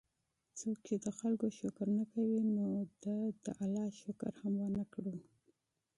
څوک 0.59 0.77
چې 0.87 0.95
د 1.05 1.07
خلکو 1.19 1.47
شکر 1.59 1.87
نه 1.97 2.05
کوي، 2.11 2.39
نو 2.55 2.65
ده 3.03 3.17
د 3.43 3.47
الله 3.63 3.87
شکر 4.01 4.31
هم 4.41 4.53
ونکړو 4.63 5.15